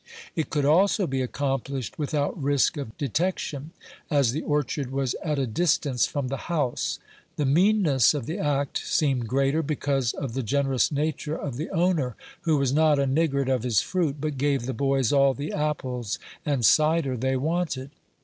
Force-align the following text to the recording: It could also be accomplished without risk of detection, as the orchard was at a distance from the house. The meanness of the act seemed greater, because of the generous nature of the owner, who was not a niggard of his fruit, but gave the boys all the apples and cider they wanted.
It 0.35 0.49
could 0.49 0.65
also 0.65 1.05
be 1.05 1.21
accomplished 1.21 1.99
without 1.99 2.41
risk 2.41 2.75
of 2.75 2.97
detection, 2.97 3.69
as 4.09 4.31
the 4.31 4.41
orchard 4.41 4.89
was 4.89 5.13
at 5.23 5.37
a 5.37 5.45
distance 5.45 6.07
from 6.07 6.27
the 6.27 6.49
house. 6.49 6.97
The 7.35 7.45
meanness 7.45 8.15
of 8.15 8.25
the 8.25 8.39
act 8.39 8.79
seemed 8.79 9.27
greater, 9.27 9.61
because 9.61 10.13
of 10.13 10.33
the 10.33 10.41
generous 10.41 10.91
nature 10.91 11.35
of 11.35 11.55
the 11.57 11.69
owner, 11.69 12.15
who 12.41 12.57
was 12.57 12.73
not 12.73 12.97
a 12.97 13.05
niggard 13.05 13.47
of 13.47 13.61
his 13.61 13.81
fruit, 13.81 14.15
but 14.19 14.39
gave 14.39 14.65
the 14.65 14.73
boys 14.73 15.13
all 15.13 15.35
the 15.35 15.53
apples 15.53 16.17
and 16.47 16.65
cider 16.65 17.15
they 17.15 17.35
wanted. 17.37 17.91